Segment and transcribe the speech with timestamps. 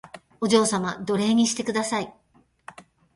[0.41, 2.11] お嬢様奴隷にしてください